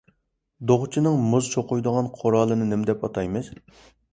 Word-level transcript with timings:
دوغچىنىڭ 0.69 1.19
مۇز 1.33 1.49
چوقۇيدىغان 1.57 2.09
قورالىنى 2.17 2.69
نېمە 2.73 2.89
دەپ 2.93 3.07
ئاتايمىز؟ 3.09 3.53